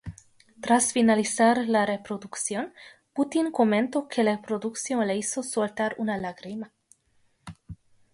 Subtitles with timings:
[0.61, 2.73] Tras finalizar la reproducción,
[3.13, 6.73] Putin comentó que la producción le hizo "soltar una lágrima".